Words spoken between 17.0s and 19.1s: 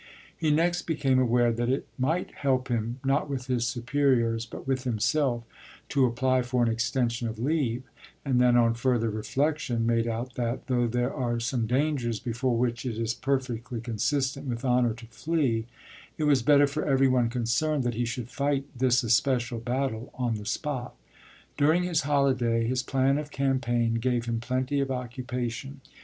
one concerned that he should fight this